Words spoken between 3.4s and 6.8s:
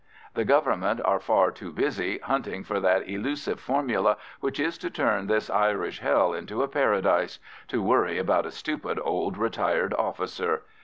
formula which is to turn this Irish hell into a